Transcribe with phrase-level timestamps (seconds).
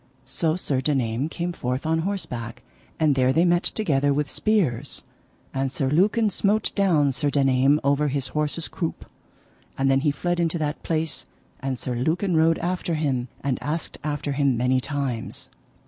[0.25, 2.63] So Sir Daname came forth on horseback,
[2.99, 5.03] and there they met together with spears,
[5.53, 9.05] and Sir Lucan smote down Sir Daname over his horse's croup,
[9.77, 11.27] and then he fled into that place,
[11.59, 15.51] and Sir Lucan rode after him, and asked after him many times.